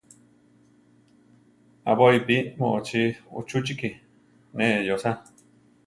Aʼbóipi 1.91 2.37
moʼochí 2.57 3.01
uchúchiki 3.39 3.89
neʼé 4.55 4.75
yóosa. 4.87 5.11